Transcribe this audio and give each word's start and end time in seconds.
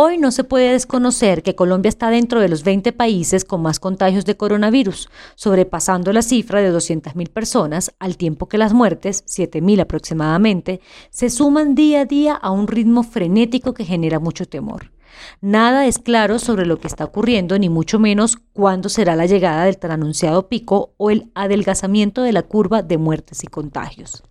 Hoy 0.00 0.16
no 0.16 0.30
se 0.30 0.44
puede 0.44 0.74
desconocer 0.74 1.42
que 1.42 1.56
Colombia 1.56 1.88
está 1.88 2.08
dentro 2.08 2.40
de 2.40 2.48
los 2.48 2.62
20 2.62 2.92
países 2.92 3.44
con 3.44 3.62
más 3.62 3.80
contagios 3.80 4.24
de 4.24 4.36
coronavirus, 4.36 5.10
sobrepasando 5.34 6.12
la 6.12 6.22
cifra 6.22 6.60
de 6.60 6.72
200.000 6.72 7.28
personas, 7.30 7.92
al 7.98 8.16
tiempo 8.16 8.48
que 8.48 8.58
las 8.58 8.72
muertes, 8.72 9.24
7.000 9.26 9.80
aproximadamente, 9.80 10.80
se 11.10 11.30
suman 11.30 11.74
día 11.74 12.02
a 12.02 12.04
día 12.04 12.34
a 12.34 12.52
un 12.52 12.68
ritmo 12.68 13.02
frenético 13.02 13.74
que 13.74 13.84
genera 13.84 14.20
mucho 14.20 14.46
temor. 14.46 14.92
Nada 15.40 15.84
es 15.84 15.98
claro 15.98 16.38
sobre 16.38 16.64
lo 16.64 16.78
que 16.78 16.86
está 16.86 17.02
ocurriendo, 17.02 17.58
ni 17.58 17.68
mucho 17.68 17.98
menos 17.98 18.36
cuándo 18.52 18.88
será 18.90 19.16
la 19.16 19.26
llegada 19.26 19.64
del 19.64 19.78
tan 19.78 19.90
anunciado 19.90 20.46
pico 20.46 20.94
o 20.96 21.10
el 21.10 21.32
adelgazamiento 21.34 22.22
de 22.22 22.34
la 22.34 22.44
curva 22.44 22.82
de 22.82 22.98
muertes 22.98 23.42
y 23.42 23.48
contagios. 23.48 24.22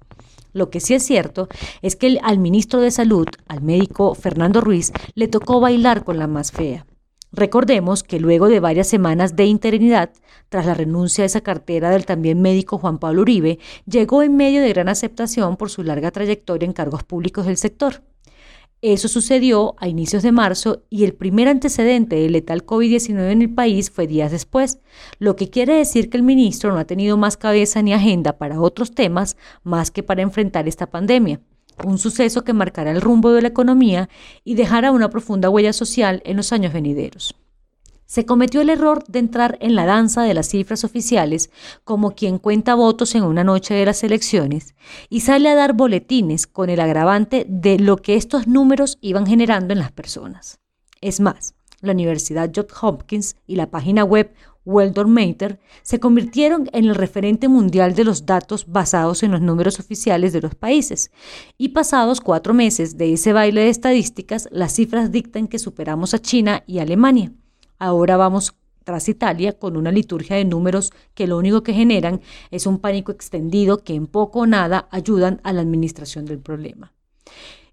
Lo 0.57 0.71
que 0.71 0.79
sí 0.79 0.95
es 0.95 1.03
cierto 1.03 1.47
es 1.83 1.95
que 1.95 2.17
al 2.23 2.39
ministro 2.39 2.81
de 2.81 2.89
Salud, 2.89 3.27
al 3.47 3.61
médico 3.61 4.15
Fernando 4.15 4.59
Ruiz, 4.59 4.91
le 5.13 5.27
tocó 5.27 5.59
bailar 5.59 6.03
con 6.03 6.17
la 6.17 6.25
más 6.25 6.51
fea. 6.51 6.87
Recordemos 7.31 8.01
que 8.01 8.19
luego 8.19 8.47
de 8.47 8.59
varias 8.59 8.87
semanas 8.87 9.35
de 9.35 9.45
interinidad, 9.45 10.09
tras 10.49 10.65
la 10.65 10.73
renuncia 10.73 11.21
de 11.21 11.27
esa 11.27 11.41
cartera 11.41 11.91
del 11.91 12.07
también 12.07 12.41
médico 12.41 12.79
Juan 12.79 12.97
Pablo 12.97 13.21
Uribe, 13.21 13.59
llegó 13.85 14.23
en 14.23 14.35
medio 14.35 14.61
de 14.61 14.69
gran 14.69 14.89
aceptación 14.89 15.57
por 15.57 15.69
su 15.69 15.83
larga 15.83 16.09
trayectoria 16.09 16.65
en 16.65 16.73
cargos 16.73 17.03
públicos 17.03 17.45
del 17.45 17.57
sector. 17.57 18.01
Eso 18.83 19.07
sucedió 19.07 19.75
a 19.79 19.87
inicios 19.87 20.21
de 20.21 20.31
marzo 20.31 20.83
y 20.91 21.03
el 21.03 21.15
primer 21.15 21.47
antecedente 21.47 22.15
de 22.15 22.29
letal 22.29 22.63
COVID-19 22.63 23.31
en 23.31 23.41
el 23.41 23.53
país 23.53 23.89
fue 23.89 24.05
días 24.05 24.31
después, 24.31 24.79
lo 25.17 25.35
que 25.35 25.49
quiere 25.49 25.73
decir 25.73 26.11
que 26.11 26.17
el 26.17 26.23
ministro 26.23 26.71
no 26.71 26.77
ha 26.77 26.85
tenido 26.85 27.17
más 27.17 27.37
cabeza 27.37 27.81
ni 27.81 27.93
agenda 27.93 28.37
para 28.37 28.61
otros 28.61 28.91
temas 28.91 29.35
más 29.63 29.89
que 29.89 30.03
para 30.03 30.21
enfrentar 30.21 30.67
esta 30.67 30.85
pandemia, 30.91 31.41
un 31.83 31.97
suceso 31.97 32.43
que 32.43 32.53
marcará 32.53 32.91
el 32.91 33.01
rumbo 33.01 33.31
de 33.31 33.41
la 33.41 33.47
economía 33.47 34.09
y 34.43 34.53
dejará 34.53 34.91
una 34.91 35.09
profunda 35.09 35.49
huella 35.49 35.73
social 35.73 36.21
en 36.23 36.37
los 36.37 36.53
años 36.53 36.71
venideros. 36.71 37.35
Se 38.07 38.25
cometió 38.25 38.61
el 38.61 38.69
error 38.69 39.03
de 39.07 39.19
entrar 39.19 39.57
en 39.61 39.75
la 39.75 39.85
danza 39.85 40.23
de 40.23 40.33
las 40.33 40.47
cifras 40.47 40.85
oficiales 40.85 41.51
como 41.83 42.15
quien 42.15 42.39
cuenta 42.39 42.73
votos 42.73 43.13
en 43.15 43.23
una 43.23 43.43
noche 43.43 43.73
de 43.73 43.85
las 43.85 44.03
elecciones 44.03 44.75
y 45.09 45.19
sale 45.19 45.49
a 45.49 45.55
dar 45.55 45.73
boletines 45.73 46.47
con 46.47 46.69
el 46.69 46.79
agravante 46.79 47.45
de 47.49 47.77
lo 47.77 47.97
que 47.97 48.15
estos 48.15 48.47
números 48.47 48.97
iban 49.01 49.27
generando 49.27 49.73
en 49.73 49.79
las 49.79 49.91
personas. 49.91 50.59
Es 51.01 51.19
más, 51.19 51.53
la 51.81 51.91
Universidad 51.91 52.49
Johns 52.55 52.73
Hopkins 52.81 53.35
y 53.45 53.57
la 53.57 53.69
página 53.69 54.03
web 54.03 54.33
Mater 54.65 55.59
se 55.81 55.99
convirtieron 55.99 56.69
en 56.73 56.85
el 56.85 56.95
referente 56.95 57.47
mundial 57.47 57.93
de 57.93 58.03
los 58.03 58.25
datos 58.25 58.67
basados 58.67 59.23
en 59.23 59.31
los 59.31 59.41
números 59.41 59.79
oficiales 59.79 60.33
de 60.33 60.41
los 60.41 60.55
países. 60.55 61.11
Y 61.57 61.69
pasados 61.69 62.21
cuatro 62.21 62.53
meses 62.53 62.97
de 62.97 63.13
ese 63.13 63.33
baile 63.33 63.61
de 63.61 63.69
estadísticas, 63.69 64.49
las 64.51 64.73
cifras 64.73 65.11
dictan 65.11 65.47
que 65.47 65.59
superamos 65.59 66.13
a 66.13 66.19
China 66.19 66.63
y 66.67 66.79
Alemania. 66.79 67.31
Ahora 67.79 68.17
vamos 68.17 68.55
tras 68.83 69.09
Italia 69.09 69.51
con 69.59 69.75
una 69.75 69.91
liturgia 69.91 70.37
de 70.37 70.45
números 70.45 70.93
que 71.13 71.27
lo 71.27 71.37
único 71.37 71.61
que 71.61 71.73
generan 71.73 72.21
es 72.51 72.65
un 72.65 72.79
pánico 72.79 73.11
extendido 73.11 73.83
que 73.83 73.93
en 73.93 74.07
poco 74.07 74.39
o 74.39 74.47
nada 74.47 74.87
ayudan 74.91 75.41
a 75.43 75.51
la 75.51 75.61
administración 75.61 76.25
del 76.25 76.39
problema. 76.39 76.93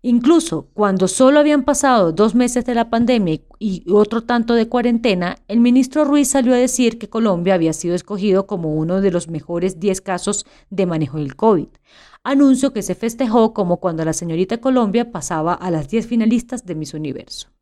Incluso 0.06 0.66
cuando 0.74 1.08
solo 1.08 1.40
habían 1.40 1.62
pasado 1.62 2.12
dos 2.12 2.34
meses 2.34 2.66
de 2.66 2.74
la 2.74 2.90
pandemia 2.90 3.40
y 3.58 3.84
otro 3.90 4.24
tanto 4.24 4.52
de 4.52 4.68
cuarentena, 4.68 5.38
el 5.48 5.60
ministro 5.60 6.04
Ruiz 6.04 6.28
salió 6.28 6.52
a 6.52 6.58
decir 6.58 6.98
que 6.98 7.08
Colombia 7.08 7.54
había 7.54 7.72
sido 7.72 7.94
escogido 7.94 8.46
como 8.46 8.74
uno 8.74 9.00
de 9.00 9.10
los 9.10 9.28
mejores 9.28 9.80
10 9.80 10.02
casos 10.02 10.44
de 10.68 10.84
manejo 10.84 11.16
del 11.16 11.36
COVID. 11.36 11.68
Anuncio 12.22 12.74
que 12.74 12.82
se 12.82 12.94
festejó 12.94 13.54
como 13.54 13.78
cuando 13.78 14.04
la 14.04 14.12
señorita 14.12 14.58
Colombia 14.58 15.10
pasaba 15.10 15.54
a 15.54 15.70
las 15.70 15.88
10 15.88 16.06
finalistas 16.06 16.66
de 16.66 16.74
Miss 16.74 16.92
Universo. 16.92 17.53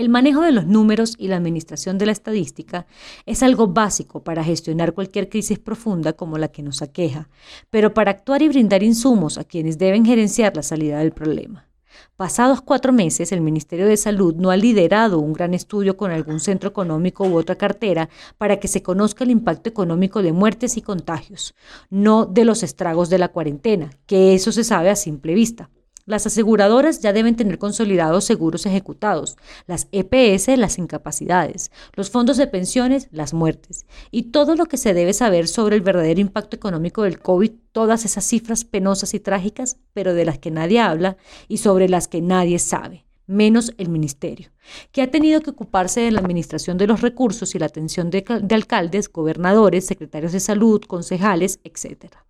El 0.00 0.08
manejo 0.08 0.40
de 0.40 0.50
los 0.50 0.66
números 0.66 1.14
y 1.18 1.28
la 1.28 1.36
administración 1.36 1.98
de 1.98 2.06
la 2.06 2.12
estadística 2.12 2.86
es 3.26 3.42
algo 3.42 3.66
básico 3.66 4.24
para 4.24 4.42
gestionar 4.42 4.94
cualquier 4.94 5.28
crisis 5.28 5.58
profunda 5.58 6.14
como 6.14 6.38
la 6.38 6.48
que 6.48 6.62
nos 6.62 6.80
aqueja, 6.80 7.28
pero 7.68 7.92
para 7.92 8.12
actuar 8.12 8.40
y 8.40 8.48
brindar 8.48 8.82
insumos 8.82 9.36
a 9.36 9.44
quienes 9.44 9.76
deben 9.76 10.06
gerenciar 10.06 10.56
la 10.56 10.62
salida 10.62 11.00
del 11.00 11.12
problema. 11.12 11.68
Pasados 12.16 12.62
cuatro 12.62 12.94
meses, 12.94 13.30
el 13.30 13.42
Ministerio 13.42 13.86
de 13.86 13.98
Salud 13.98 14.34
no 14.36 14.50
ha 14.50 14.56
liderado 14.56 15.18
un 15.18 15.34
gran 15.34 15.52
estudio 15.52 15.98
con 15.98 16.12
algún 16.12 16.40
centro 16.40 16.70
económico 16.70 17.26
u 17.26 17.36
otra 17.36 17.56
cartera 17.56 18.08
para 18.38 18.58
que 18.58 18.68
se 18.68 18.82
conozca 18.82 19.24
el 19.24 19.30
impacto 19.30 19.68
económico 19.68 20.22
de 20.22 20.32
muertes 20.32 20.78
y 20.78 20.80
contagios, 20.80 21.54
no 21.90 22.24
de 22.24 22.46
los 22.46 22.62
estragos 22.62 23.10
de 23.10 23.18
la 23.18 23.28
cuarentena, 23.28 23.90
que 24.06 24.32
eso 24.34 24.50
se 24.50 24.64
sabe 24.64 24.88
a 24.88 24.96
simple 24.96 25.34
vista. 25.34 25.68
Las 26.06 26.26
aseguradoras 26.26 27.00
ya 27.00 27.12
deben 27.12 27.36
tener 27.36 27.58
consolidados 27.58 28.24
seguros 28.24 28.66
ejecutados, 28.66 29.36
las 29.66 29.88
EPS 29.92 30.58
las 30.58 30.78
incapacidades, 30.78 31.70
los 31.94 32.10
fondos 32.10 32.36
de 32.36 32.46
pensiones 32.46 33.08
las 33.10 33.34
muertes 33.34 33.86
y 34.10 34.24
todo 34.24 34.56
lo 34.56 34.66
que 34.66 34.76
se 34.76 34.94
debe 34.94 35.12
saber 35.12 35.48
sobre 35.48 35.76
el 35.76 35.82
verdadero 35.82 36.20
impacto 36.20 36.56
económico 36.56 37.02
del 37.02 37.20
COVID, 37.20 37.52
todas 37.72 38.04
esas 38.04 38.24
cifras 38.24 38.64
penosas 38.64 39.14
y 39.14 39.20
trágicas, 39.20 39.76
pero 39.92 40.14
de 40.14 40.24
las 40.24 40.38
que 40.38 40.50
nadie 40.50 40.80
habla 40.80 41.16
y 41.48 41.58
sobre 41.58 41.88
las 41.88 42.08
que 42.08 42.20
nadie 42.20 42.58
sabe 42.58 43.06
menos 43.30 43.72
el 43.78 43.88
ministerio, 43.88 44.50
que 44.90 45.02
ha 45.02 45.10
tenido 45.10 45.40
que 45.40 45.50
ocuparse 45.50 46.00
de 46.00 46.10
la 46.10 46.20
administración 46.20 46.76
de 46.78 46.88
los 46.88 47.00
recursos 47.00 47.54
y 47.54 47.60
la 47.60 47.66
atención 47.66 48.10
de, 48.10 48.24
de 48.42 48.54
alcaldes, 48.54 49.08
gobernadores, 49.08 49.86
secretarios 49.86 50.32
de 50.32 50.40
salud, 50.40 50.82
concejales, 50.82 51.60
etcétera. 51.62 52.26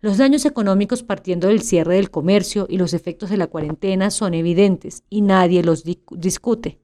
Los 0.00 0.18
daños 0.18 0.44
económicos 0.44 1.02
partiendo 1.02 1.48
del 1.48 1.62
cierre 1.62 1.96
del 1.96 2.10
comercio 2.10 2.66
y 2.68 2.78
los 2.78 2.94
efectos 2.94 3.30
de 3.30 3.36
la 3.36 3.46
cuarentena 3.46 4.10
son 4.10 4.34
evidentes 4.34 5.02
y 5.10 5.22
nadie 5.22 5.62
los 5.62 5.84
discute. 5.84 6.78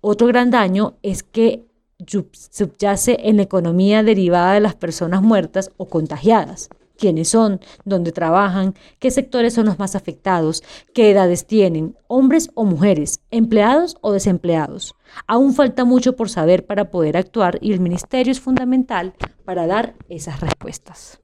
Otro 0.00 0.26
gran 0.26 0.50
daño 0.50 0.94
es 1.02 1.22
que 1.22 1.64
subyace 2.06 3.18
en 3.24 3.36
la 3.36 3.42
economía 3.42 4.02
derivada 4.02 4.54
de 4.54 4.60
las 4.60 4.74
personas 4.74 5.22
muertas 5.22 5.70
o 5.76 5.86
contagiadas. 5.86 6.70
¿Quiénes 7.00 7.30
son? 7.30 7.60
¿Dónde 7.86 8.12
trabajan? 8.12 8.74
¿Qué 8.98 9.10
sectores 9.10 9.54
son 9.54 9.64
los 9.64 9.78
más 9.78 9.96
afectados? 9.96 10.62
¿Qué 10.92 11.10
edades 11.10 11.46
tienen? 11.46 11.96
¿Hombres 12.08 12.50
o 12.54 12.66
mujeres? 12.66 13.20
¿Empleados 13.30 13.96
o 14.02 14.12
desempleados? 14.12 14.94
Aún 15.26 15.54
falta 15.54 15.86
mucho 15.86 16.14
por 16.14 16.28
saber 16.28 16.66
para 16.66 16.90
poder 16.90 17.16
actuar 17.16 17.58
y 17.62 17.72
el 17.72 17.80
ministerio 17.80 18.30
es 18.30 18.40
fundamental 18.40 19.14
para 19.46 19.66
dar 19.66 19.94
esas 20.10 20.40
respuestas. 20.40 21.20